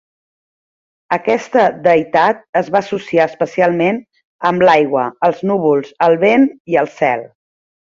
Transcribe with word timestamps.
Aquesta 1.17 1.65
deïtat 1.89 2.41
es 2.63 2.73
va 2.77 2.81
associar 2.87 3.29
especialment 3.35 4.03
amb 4.53 4.69
l"aigua, 4.69 5.09
els 5.33 5.49
núvols, 5.53 5.97
el 6.11 6.23
vent 6.29 6.53
i 6.77 6.85
el 6.87 6.97
cel. 7.03 7.29